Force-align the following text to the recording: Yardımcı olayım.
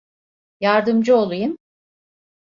Yardımcı 0.59 1.15
olayım. 1.15 1.57